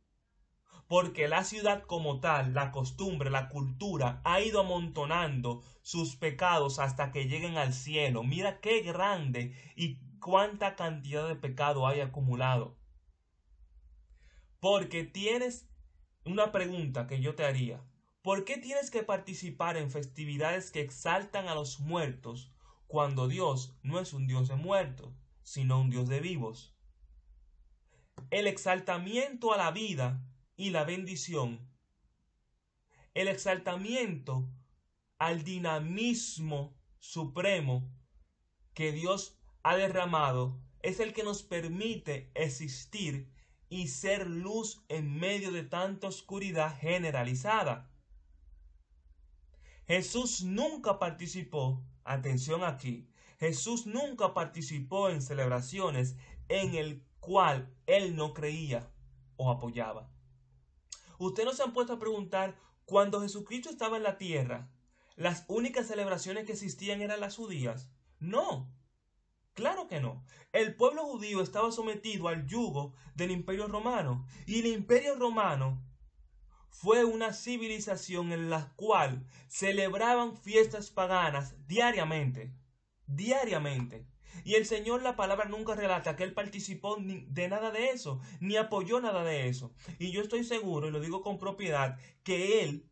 porque 0.87 1.27
la 1.27 1.43
ciudad 1.43 1.83
como 1.83 2.19
tal, 2.21 2.53
la 2.53 2.71
costumbre, 2.71 3.29
la 3.29 3.49
cultura, 3.49 4.21
ha 4.23 4.39
ido 4.39 4.61
amontonando 4.61 5.61
sus 5.81 6.15
pecados 6.15 6.79
hasta 6.79 7.11
que 7.11 7.27
lleguen 7.27 7.57
al 7.57 7.73
cielo. 7.73 8.23
Mira 8.23 8.61
qué 8.61 8.81
grande 8.81 9.53
y 9.75 9.99
cuánta 10.19 10.75
cantidad 10.75 11.27
de 11.27 11.35
pecado 11.35 11.87
hay 11.87 11.99
acumulado. 11.99 12.77
Porque 14.59 15.03
tienes 15.03 15.69
una 16.25 16.51
pregunta 16.51 17.05
que 17.05 17.19
yo 17.19 17.35
te 17.35 17.45
haría. 17.45 17.83
¿Por 18.21 18.45
qué 18.45 18.57
tienes 18.57 18.89
que 18.89 19.03
participar 19.03 19.77
en 19.77 19.91
festividades 19.91 20.71
que 20.71 20.81
exaltan 20.81 21.47
a 21.47 21.55
los 21.55 21.79
muertos 21.79 22.51
cuando 22.87 23.27
Dios 23.27 23.77
no 23.83 23.99
es 23.99 24.13
un 24.13 24.27
Dios 24.27 24.47
de 24.47 24.55
muertos, 24.55 25.13
sino 25.43 25.79
un 25.79 25.89
Dios 25.89 26.07
de 26.07 26.21
vivos? 26.21 26.75
El 28.31 28.47
exaltamiento 28.47 29.53
a 29.53 29.57
la 29.57 29.71
vida 29.71 30.21
y 30.57 30.71
la 30.71 30.83
bendición, 30.83 31.59
el 33.13 33.27
exaltamiento 33.27 34.49
al 35.19 35.43
dinamismo 35.43 36.75
supremo 36.99 37.89
que 38.73 38.91
Dios 38.91 39.37
ha 39.63 39.77
derramado 39.77 40.59
es 40.81 40.99
el 40.99 41.13
que 41.13 41.23
nos 41.23 41.43
permite 41.43 42.31
existir 42.33 43.31
y 43.69 43.87
ser 43.87 44.27
luz 44.27 44.83
en 44.89 45.19
medio 45.19 45.51
de 45.51 45.63
tanta 45.63 46.07
oscuridad 46.07 46.77
generalizada. 46.79 47.91
Jesús 49.85 50.43
nunca 50.43 50.99
participó, 50.99 51.83
atención 52.03 52.63
aquí, 52.63 53.07
Jesús 53.39 53.85
nunca 53.85 54.33
participó 54.33 55.09
en 55.09 55.21
celebraciones 55.21 56.15
en 56.49 56.75
el 56.75 57.03
cual 57.19 57.71
él 57.85 58.15
no 58.15 58.33
creía 58.33 58.89
o 59.35 59.51
apoyaba. 59.51 60.16
Ustedes 61.17 61.45
no 61.45 61.53
se 61.53 61.63
han 61.63 61.73
puesto 61.73 61.93
a 61.93 61.99
preguntar, 61.99 62.55
cuando 62.85 63.21
Jesucristo 63.21 63.69
estaba 63.69 63.97
en 63.97 64.03
la 64.03 64.17
tierra, 64.17 64.69
¿las 65.15 65.45
únicas 65.47 65.87
celebraciones 65.87 66.45
que 66.45 66.53
existían 66.53 67.01
eran 67.01 67.19
las 67.19 67.35
judías? 67.35 67.89
No. 68.19 68.73
Claro 69.53 69.87
que 69.87 69.99
no. 69.99 70.23
El 70.53 70.75
pueblo 70.75 71.03
judío 71.03 71.41
estaba 71.41 71.71
sometido 71.71 72.27
al 72.27 72.45
yugo 72.45 72.93
del 73.15 73.31
imperio 73.31 73.67
romano 73.67 74.25
y 74.45 74.59
el 74.59 74.67
imperio 74.67 75.15
romano 75.15 75.83
fue 76.69 77.03
una 77.03 77.33
civilización 77.33 78.31
en 78.31 78.51
la 78.51 78.73
cual 78.75 79.25
celebraban 79.47 80.37
fiestas 80.37 80.91
paganas 80.91 81.55
diariamente. 81.67 82.53
Diariamente. 83.07 84.07
Y 84.43 84.55
el 84.55 84.65
Señor 84.65 85.01
la 85.01 85.15
palabra 85.15 85.45
nunca 85.45 85.75
relata 85.75 86.15
que 86.15 86.23
Él 86.23 86.33
participó 86.33 86.97
de 86.99 87.47
nada 87.47 87.71
de 87.71 87.89
eso, 87.89 88.21
ni 88.39 88.57
apoyó 88.57 88.99
nada 88.99 89.23
de 89.23 89.47
eso. 89.49 89.73
Y 89.99 90.11
yo 90.11 90.21
estoy 90.21 90.43
seguro, 90.43 90.87
y 90.87 90.91
lo 90.91 90.99
digo 90.99 91.21
con 91.21 91.37
propiedad, 91.37 91.97
que 92.23 92.63
Él, 92.63 92.89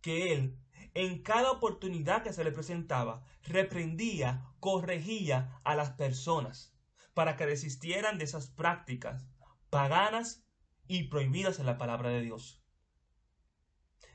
que 0.00 0.32
Él, 0.32 0.58
en 0.94 1.22
cada 1.22 1.50
oportunidad 1.50 2.22
que 2.22 2.32
se 2.32 2.44
le 2.44 2.52
presentaba, 2.52 3.22
reprendía, 3.42 4.44
corregía 4.60 5.60
a 5.64 5.76
las 5.76 5.90
personas 5.90 6.74
para 7.14 7.36
que 7.36 7.46
desistieran 7.46 8.18
de 8.18 8.24
esas 8.24 8.48
prácticas 8.48 9.28
paganas 9.70 10.44
y 10.86 11.04
prohibidas 11.04 11.58
en 11.58 11.66
la 11.66 11.78
palabra 11.78 12.10
de 12.10 12.22
Dios. 12.22 12.62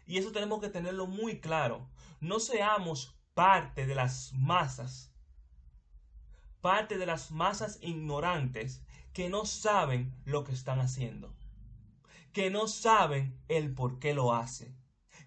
Y 0.06 0.18
eso 0.18 0.32
tenemos 0.32 0.60
que 0.60 0.70
tenerlo 0.70 1.08
muy 1.08 1.40
claro. 1.40 1.90
No 2.20 2.40
seamos 2.40 3.18
parte 3.34 3.86
de 3.86 3.96
las 3.96 4.34
masas 4.34 5.13
parte 6.64 6.98
de 6.98 7.06
las 7.06 7.30
masas 7.30 7.78
ignorantes 7.82 8.86
que 9.12 9.28
no 9.28 9.44
saben 9.44 10.16
lo 10.24 10.46
que 10.46 10.54
están 10.54 10.80
haciendo, 10.80 11.36
que 12.32 12.50
no 12.50 12.70
saben 12.70 13.38
el 13.50 13.76
por 13.76 14.00
qué 14.00 14.14
lo 14.14 14.34
hacen, 14.34 14.74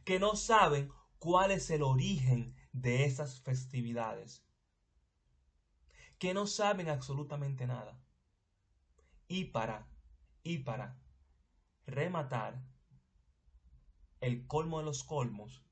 que 0.07 0.19
no 0.19 0.35
saben 0.35 0.91
cuál 1.19 1.51
es 1.51 1.69
el 1.69 1.83
origen 1.83 2.57
de 2.73 3.05
esas 3.05 3.43
festividades, 3.43 4.47
que 6.19 6.33
no 6.33 6.47
saben 6.47 6.89
absolutamente 6.89 7.67
nada. 7.67 8.01
Y 9.29 9.45
para, 9.45 9.87
y 10.43 10.61
para 10.61 10.99
rematar, 11.85 12.65
el 14.23 14.47
colmo 14.47 14.79
de 14.79 14.87
los 14.87 15.05
colmos, 15.05 15.63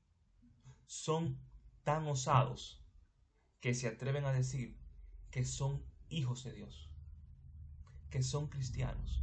son 0.85 1.39
tan 1.83 2.05
osados 2.05 2.85
que 3.61 3.73
se 3.73 3.87
atreven 3.87 4.25
a 4.25 4.31
decir 4.31 4.84
que 5.35 5.43
son 5.43 5.83
hijos 6.07 6.45
de 6.45 6.53
Dios, 6.53 6.89
que 8.09 8.23
son 8.23 8.47
cristianos. 8.47 9.21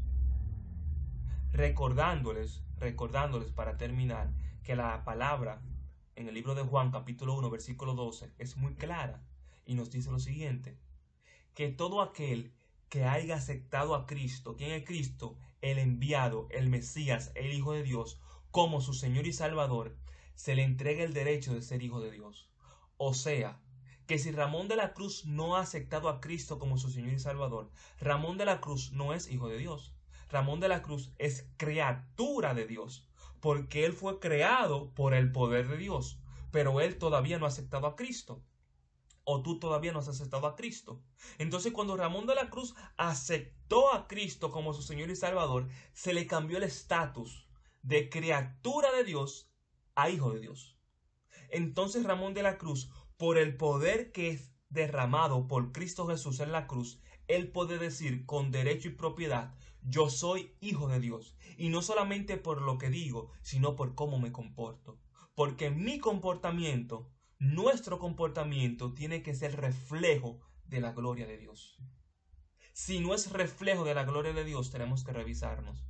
Recordándoles, 1.52 2.62
recordándoles 2.76 3.50
para 3.50 3.78
terminar, 3.78 4.30
que 4.62 4.76
la 4.76 5.04
palabra 5.04 5.62
en 6.14 6.28
el 6.28 6.34
libro 6.34 6.54
de 6.54 6.64
Juan 6.64 6.90
capítulo 6.90 7.32
1 7.38 7.48
versículo 7.48 7.94
12 7.94 8.30
es 8.36 8.58
muy 8.58 8.74
clara 8.74 9.24
y 9.64 9.72
nos 9.72 9.90
dice 9.90 10.10
lo 10.10 10.18
siguiente, 10.18 10.76
que 11.54 11.70
todo 11.70 12.02
aquel 12.02 12.52
que 12.90 13.06
haya 13.06 13.36
aceptado 13.36 13.94
a 13.94 14.04
Cristo, 14.04 14.54
¿quién 14.54 14.72
es 14.72 14.84
Cristo? 14.84 15.38
El 15.62 15.78
enviado, 15.78 16.46
el 16.50 16.68
Mesías, 16.68 17.32
el 17.36 17.54
Hijo 17.54 17.72
de 17.72 17.84
Dios, 17.84 18.20
como 18.50 18.82
su 18.82 18.92
Señor 18.92 19.26
y 19.26 19.32
Salvador, 19.32 19.96
se 20.34 20.54
le 20.56 20.62
entrega 20.62 21.04
el 21.04 21.14
derecho 21.14 21.54
de 21.54 21.62
ser 21.62 21.82
hijo 21.82 22.02
de 22.02 22.10
Dios. 22.10 22.50
O 22.98 23.14
sea, 23.14 23.62
que 24.12 24.18
si 24.18 24.30
Ramón 24.30 24.68
de 24.68 24.76
la 24.76 24.92
Cruz 24.92 25.24
no 25.24 25.56
ha 25.56 25.60
aceptado 25.60 26.10
a 26.10 26.20
Cristo 26.20 26.58
como 26.58 26.76
su 26.76 26.90
Señor 26.90 27.14
y 27.14 27.18
Salvador, 27.18 27.70
Ramón 27.98 28.36
de 28.36 28.44
la 28.44 28.60
Cruz 28.60 28.92
no 28.92 29.14
es 29.14 29.26
hijo 29.30 29.48
de 29.48 29.56
Dios. 29.56 29.94
Ramón 30.28 30.60
de 30.60 30.68
la 30.68 30.82
Cruz 30.82 31.14
es 31.16 31.48
criatura 31.56 32.52
de 32.52 32.66
Dios, 32.66 33.08
porque 33.40 33.86
él 33.86 33.94
fue 33.94 34.20
creado 34.20 34.92
por 34.92 35.14
el 35.14 35.32
poder 35.32 35.66
de 35.66 35.78
Dios, 35.78 36.20
pero 36.50 36.82
él 36.82 36.98
todavía 36.98 37.38
no 37.38 37.46
ha 37.46 37.48
aceptado 37.48 37.86
a 37.86 37.96
Cristo. 37.96 38.44
O 39.24 39.40
tú 39.40 39.58
todavía 39.58 39.92
no 39.92 40.00
has 40.00 40.08
aceptado 40.08 40.46
a 40.46 40.56
Cristo. 40.56 41.02
Entonces 41.38 41.72
cuando 41.72 41.96
Ramón 41.96 42.26
de 42.26 42.34
la 42.34 42.50
Cruz 42.50 42.74
aceptó 42.98 43.94
a 43.94 44.08
Cristo 44.08 44.50
como 44.50 44.74
su 44.74 44.82
Señor 44.82 45.08
y 45.08 45.16
Salvador, 45.16 45.70
se 45.94 46.12
le 46.12 46.26
cambió 46.26 46.58
el 46.58 46.64
estatus 46.64 47.48
de 47.80 48.10
criatura 48.10 48.92
de 48.92 49.04
Dios 49.04 49.50
a 49.94 50.10
hijo 50.10 50.34
de 50.34 50.40
Dios. 50.40 50.76
Entonces 51.48 52.04
Ramón 52.04 52.34
de 52.34 52.42
la 52.42 52.58
Cruz 52.58 52.90
por 53.22 53.38
el 53.38 53.56
poder 53.56 54.10
que 54.10 54.30
es 54.30 54.50
derramado 54.68 55.46
por 55.46 55.70
Cristo 55.70 56.08
Jesús 56.08 56.40
en 56.40 56.50
la 56.50 56.66
cruz, 56.66 57.00
Él 57.28 57.52
puede 57.52 57.78
decir 57.78 58.26
con 58.26 58.50
derecho 58.50 58.88
y 58.88 58.96
propiedad, 58.96 59.54
yo 59.80 60.10
soy 60.10 60.56
hijo 60.60 60.88
de 60.88 60.98
Dios. 60.98 61.36
Y 61.56 61.68
no 61.68 61.82
solamente 61.82 62.36
por 62.36 62.60
lo 62.60 62.78
que 62.78 62.90
digo, 62.90 63.30
sino 63.40 63.76
por 63.76 63.94
cómo 63.94 64.18
me 64.18 64.32
comporto. 64.32 64.98
Porque 65.36 65.70
mi 65.70 66.00
comportamiento, 66.00 67.12
nuestro 67.38 68.00
comportamiento, 68.00 68.92
tiene 68.92 69.22
que 69.22 69.36
ser 69.36 69.54
reflejo 69.54 70.40
de 70.64 70.80
la 70.80 70.90
gloria 70.90 71.24
de 71.24 71.38
Dios. 71.38 71.78
Si 72.72 72.98
no 72.98 73.14
es 73.14 73.30
reflejo 73.30 73.84
de 73.84 73.94
la 73.94 74.02
gloria 74.02 74.32
de 74.32 74.44
Dios, 74.44 74.72
tenemos 74.72 75.04
que 75.04 75.12
revisarnos. 75.12 75.86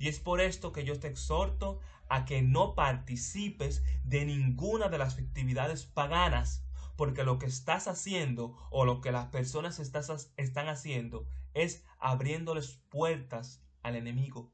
Y 0.00 0.08
es 0.08 0.18
por 0.18 0.40
esto 0.40 0.72
que 0.72 0.84
yo 0.84 0.98
te 0.98 1.06
exhorto 1.06 1.78
a 2.08 2.24
que 2.24 2.42
no 2.42 2.74
participes 2.74 3.84
de 4.02 4.24
ninguna 4.24 4.88
de 4.88 4.98
las 4.98 5.14
festividades 5.14 5.86
paganas 5.86 6.64
porque 6.96 7.24
lo 7.24 7.38
que 7.38 7.46
estás 7.46 7.88
haciendo 7.88 8.56
o 8.70 8.84
lo 8.84 9.00
que 9.00 9.12
las 9.12 9.26
personas 9.26 9.78
están 9.78 10.68
haciendo 10.68 11.26
es 11.54 11.84
abriéndoles 11.98 12.80
puertas 12.88 13.62
al 13.82 13.96
enemigo. 13.96 14.52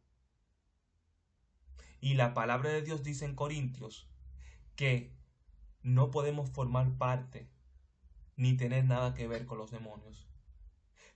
Y 2.00 2.14
la 2.14 2.35
palabra 2.35 2.71
de 2.71 2.83
Dios 2.83 3.02
dice 3.02 3.25
en 3.25 3.35
Corintios 3.35 4.09
que 4.76 5.12
no 5.83 6.11
podemos 6.11 6.50
formar 6.50 6.97
parte 6.97 7.50
ni 8.37 8.57
tener 8.57 8.85
nada 8.85 9.14
que 9.14 9.26
ver 9.26 9.47
con 9.47 9.59
los 9.59 9.71
demonios. 9.73 10.28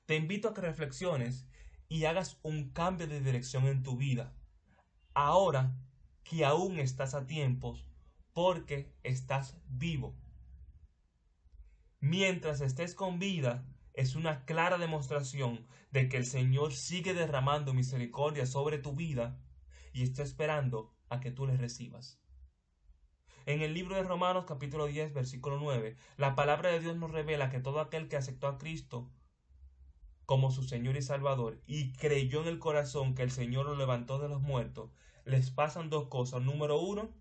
Te 0.06 0.16
invito 0.16 0.48
a 0.48 0.54
que 0.54 0.60
reflexiones 0.60 1.46
y 1.88 2.04
hagas 2.06 2.38
un 2.42 2.70
cambio 2.70 3.06
de 3.06 3.20
dirección 3.20 3.66
en 3.66 3.84
tu 3.84 3.96
vida. 3.96 4.34
Ahora 5.14 5.76
que 6.24 6.44
aún 6.44 6.80
estás 6.80 7.14
a 7.14 7.26
tiempos 7.26 7.86
porque 8.32 8.92
estás 9.04 9.56
vivo 9.68 10.16
mientras 12.02 12.60
estés 12.60 12.96
con 12.96 13.20
vida, 13.20 13.64
es 13.94 14.16
una 14.16 14.44
clara 14.44 14.76
demostración 14.76 15.64
de 15.92 16.08
que 16.08 16.16
el 16.16 16.26
Señor 16.26 16.74
sigue 16.74 17.14
derramando 17.14 17.74
misericordia 17.74 18.44
sobre 18.44 18.78
tu 18.78 18.92
vida 18.92 19.40
y 19.92 20.02
está 20.02 20.24
esperando 20.24 20.92
a 21.08 21.20
que 21.20 21.30
tú 21.30 21.46
le 21.46 21.56
recibas. 21.56 22.20
En 23.46 23.62
el 23.62 23.72
libro 23.72 23.94
de 23.94 24.02
Romanos 24.02 24.46
capítulo 24.48 24.86
10 24.86 25.14
versículo 25.14 25.58
9, 25.60 25.96
la 26.16 26.34
palabra 26.34 26.70
de 26.70 26.80
Dios 26.80 26.96
nos 26.96 27.12
revela 27.12 27.50
que 27.50 27.60
todo 27.60 27.80
aquel 27.80 28.08
que 28.08 28.16
aceptó 28.16 28.48
a 28.48 28.58
Cristo 28.58 29.08
como 30.26 30.50
su 30.50 30.64
Señor 30.64 30.96
y 30.96 31.02
Salvador 31.02 31.62
y 31.66 31.92
creyó 31.92 32.42
en 32.42 32.48
el 32.48 32.58
corazón 32.58 33.14
que 33.14 33.22
el 33.22 33.30
Señor 33.30 33.66
lo 33.66 33.76
levantó 33.76 34.18
de 34.18 34.28
los 34.28 34.42
muertos, 34.42 34.90
les 35.24 35.52
pasan 35.52 35.88
dos 35.88 36.08
cosas. 36.08 36.42
Número 36.42 36.80
uno, 36.80 37.14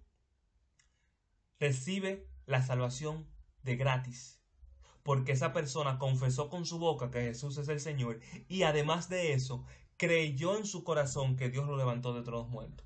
recibe 1.59 2.27
la 2.47 2.63
salvación 2.63 3.29
de 3.61 3.75
gratis 3.75 4.40
porque 5.03 5.33
esa 5.33 5.53
persona 5.53 5.97
confesó 5.97 6.49
con 6.49 6.65
su 6.65 6.79
boca 6.79 7.11
que 7.11 7.21
Jesús 7.21 7.57
es 7.57 7.67
el 7.67 7.79
Señor 7.79 8.19
y 8.47 8.63
además 8.63 9.09
de 9.09 9.33
eso 9.33 9.63
creyó 9.97 10.57
en 10.57 10.65
su 10.65 10.83
corazón 10.83 11.35
que 11.35 11.49
Dios 11.49 11.67
lo 11.67 11.77
levantó 11.77 12.13
de 12.13 12.21
todos 12.21 12.43
los 12.43 12.49
muertos. 12.49 12.85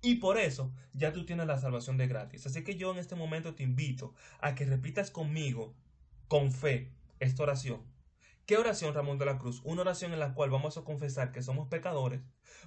Y 0.00 0.16
por 0.16 0.38
eso 0.38 0.70
ya 0.92 1.12
tú 1.12 1.24
tienes 1.24 1.46
la 1.46 1.58
salvación 1.58 1.96
de 1.96 2.06
gratis. 2.06 2.44
Así 2.46 2.62
que 2.62 2.76
yo 2.76 2.92
en 2.92 2.98
este 2.98 3.14
momento 3.14 3.54
te 3.54 3.62
invito 3.62 4.12
a 4.40 4.54
que 4.54 4.66
repitas 4.66 5.10
conmigo, 5.10 5.74
con 6.28 6.52
fe, 6.52 6.92
esta 7.20 7.42
oración. 7.42 7.82
¿Qué 8.46 8.58
oración, 8.58 8.92
Ramón 8.92 9.16
de 9.16 9.24
la 9.24 9.38
Cruz? 9.38 9.62
Una 9.64 9.80
oración 9.80 10.12
en 10.12 10.20
la 10.20 10.34
cual 10.34 10.50
vamos 10.50 10.76
a 10.76 10.84
confesar 10.84 11.32
que 11.32 11.42
somos 11.42 11.68
pecadores, 11.68 12.20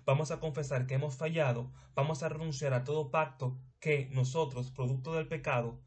vamos 0.05 0.31
a 0.31 0.39
confesar 0.39 0.87
que 0.87 0.95
hemos 0.95 1.15
fallado, 1.15 1.71
vamos 1.93 2.23
a 2.23 2.29
renunciar 2.29 2.73
a 2.73 2.83
todo 2.83 3.11
pacto 3.11 3.59
que 3.79 4.09
nosotros, 4.11 4.71
producto 4.71 5.13
del 5.13 5.27
pecado, 5.27 5.79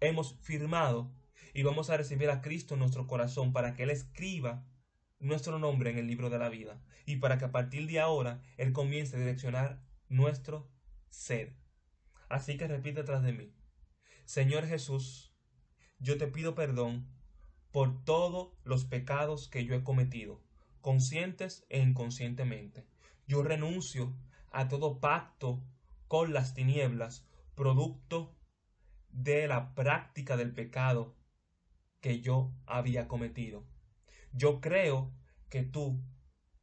hemos 0.00 0.34
firmado 0.40 1.12
y 1.54 1.62
vamos 1.62 1.90
a 1.90 1.96
recibir 1.96 2.30
a 2.30 2.42
Cristo 2.42 2.74
en 2.74 2.80
nuestro 2.80 3.06
corazón 3.06 3.52
para 3.52 3.74
que 3.74 3.84
Él 3.84 3.90
escriba 3.90 4.66
nuestro 5.18 5.58
nombre 5.58 5.90
en 5.90 5.98
el 5.98 6.06
libro 6.06 6.30
de 6.30 6.38
la 6.38 6.48
vida 6.48 6.82
y 7.06 7.16
para 7.16 7.38
que 7.38 7.46
a 7.46 7.52
partir 7.52 7.86
de 7.86 8.00
ahora 8.00 8.42
Él 8.56 8.72
comience 8.72 9.16
a 9.16 9.18
direccionar 9.18 9.82
nuestro 10.08 10.70
ser. 11.08 11.56
Así 12.28 12.56
que 12.56 12.68
repite 12.68 13.04
tras 13.04 13.22
de 13.22 13.32
mí. 13.32 13.54
Señor 14.24 14.66
Jesús, 14.66 15.34
yo 15.98 16.18
te 16.18 16.26
pido 16.26 16.54
perdón 16.54 17.08
por 17.70 18.04
todos 18.04 18.52
los 18.64 18.84
pecados 18.84 19.48
que 19.48 19.64
yo 19.64 19.74
he 19.74 19.84
cometido, 19.84 20.42
conscientes 20.80 21.64
e 21.68 21.80
inconscientemente. 21.80 22.86
Yo 23.26 23.42
renuncio 23.42 24.16
a 24.50 24.68
todo 24.68 25.00
pacto 25.00 25.62
con 26.08 26.32
las 26.32 26.54
tinieblas, 26.54 27.26
producto 27.54 28.36
de 29.10 29.48
la 29.48 29.74
práctica 29.74 30.36
del 30.36 30.52
pecado 30.52 31.16
que 32.06 32.20
yo 32.20 32.54
había 32.66 33.08
cometido. 33.08 33.66
Yo 34.30 34.60
creo 34.60 35.12
que 35.48 35.64
tú 35.64 36.00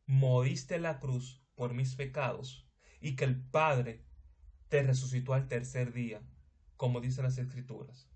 moriste 0.06 0.75
en 0.75 0.84
la 0.84 1.01
cruz 1.01 1.43
por 1.56 1.73
mis 1.73 1.97
pecados 1.97 2.65
y 3.01 3.17
que 3.17 3.25
el 3.25 3.43
Padre 3.43 4.06
te 4.69 4.84
resucitó 4.84 5.34
al 5.34 5.49
tercer 5.49 5.91
día, 5.91 6.21
como 6.77 7.01
dicen 7.01 7.25
las 7.25 7.38
Escrituras. 7.38 8.10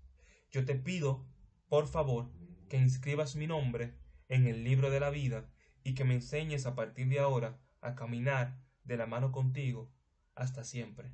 Yo 0.50 0.64
te 0.64 0.74
pido, 0.74 1.28
por 1.68 1.86
favor, 1.86 2.32
que 2.70 2.78
inscribas 2.78 3.36
mi 3.36 3.46
nombre 3.46 3.98
en 4.30 4.46
el 4.46 4.64
libro 4.64 4.90
de 4.90 5.00
la 5.00 5.10
vida 5.10 5.50
y 5.84 5.92
que 5.92 6.04
me 6.04 6.14
enseñes 6.14 6.64
a 6.64 6.74
partir 6.74 7.10
de 7.10 7.18
ahora 7.18 7.60
a 7.82 7.94
caminar 7.94 8.58
de 8.84 8.96
la 8.96 9.04
mano 9.04 9.32
contigo 9.32 9.92
hasta 10.34 10.64
siempre. 10.64 11.12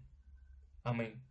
Amén. 0.84 1.26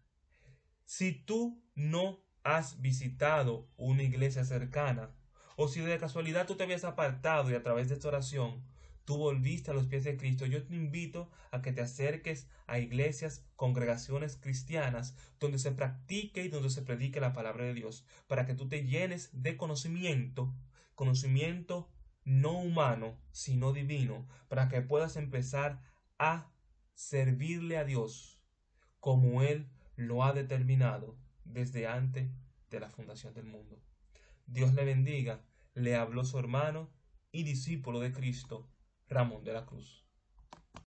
Si 0.84 1.14
tú 1.14 1.64
no 1.74 2.23
has 2.44 2.82
visitado 2.82 3.68
una 3.78 4.04
iglesia 4.04 4.44
cercana, 4.44 5.10
o 5.56 5.68
si 5.68 5.80
de 5.82 5.98
casualidad 5.98 6.46
tú 6.46 6.56
te 6.56 6.64
habías 6.64 6.84
apartado 6.84 7.50
y 7.50 7.56
a 7.56 7.64
través 7.64 7.90
de 7.90 7.96
esta 7.96 8.08
oración 8.10 8.64
tú 9.06 9.18
volviste 9.18 9.72
a 9.72 9.74
los 9.74 9.88
pies 9.88 10.04
de 10.04 10.18
Cristo, 10.18 10.46
yo 10.46 10.64
te 10.64 10.76
invito 10.76 11.30
a 11.52 11.62
que 11.62 11.72
te 11.72 11.82
acerques 11.82 12.48
a 12.68 12.80
iglesias, 12.80 13.46
congregaciones 13.56 14.38
cristianas, 14.38 15.16
donde 15.40 15.60
se 15.60 15.72
practique 15.72 16.44
y 16.44 16.50
donde 16.50 16.70
se 16.70 16.82
predique 16.82 17.20
la 17.20 17.34
palabra 17.34 17.66
de 17.66 17.74
Dios, 17.74 18.06
para 18.28 18.46
que 18.46 18.56
tú 18.56 18.68
te 18.70 18.86
llenes 18.86 19.30
de 19.34 19.58
conocimiento, 19.58 20.54
conocimiento 20.96 21.90
no 22.24 22.54
humano, 22.54 23.18
sino 23.32 23.74
divino, 23.74 24.26
para 24.48 24.70
que 24.70 24.82
puedas 24.82 25.18
empezar 25.18 25.82
a 26.18 26.50
servirle 26.94 27.78
a 27.78 27.84
Dios 27.84 28.42
como 29.00 29.42
Él 29.42 29.70
lo 29.98 30.24
ha 30.24 30.32
determinado 30.32 31.18
desde 31.46 31.88
antes 31.88 32.30
de 32.70 32.80
la 32.80 32.90
fundación 32.90 33.34
del 33.34 33.46
mundo. 33.46 33.82
Dios 34.46 34.74
le 34.74 34.86
bendiga, 34.86 35.42
le 35.74 35.96
habló 35.96 36.26
su 36.26 36.38
hermano 36.38 36.90
y 37.32 37.44
discípulo 37.44 38.00
de 38.00 38.12
Cristo, 38.12 38.70
Ramón 39.08 39.44
de 39.44 39.54
la 39.54 39.66
Cruz. 39.66 40.03